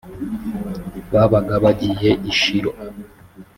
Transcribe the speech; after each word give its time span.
babaga 1.13 1.53
bagiye 1.63 2.11
i 2.31 2.33
shilo 2.39 2.71